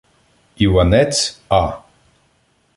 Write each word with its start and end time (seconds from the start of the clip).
Іванець 0.55 1.41
А. 1.49 1.81